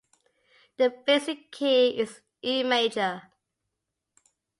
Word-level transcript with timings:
The 0.77 0.89
basic 1.05 1.51
key 1.51 1.99
is 2.01 2.21
E 2.43 2.63
major. 2.63 3.21